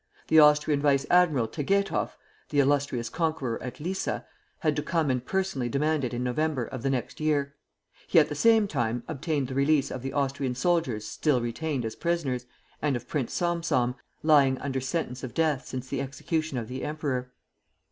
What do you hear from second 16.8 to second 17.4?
emperor.